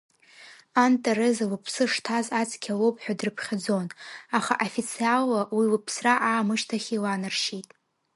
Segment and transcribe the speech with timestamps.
[0.83, 3.87] Ан Тереза лыԥсы шҭаз Ацқьа лоуп ҳәа дрыԥхьаӡон,
[4.37, 7.69] аха официалла уи лыԥсра аамышьҭахь иланаршьеит.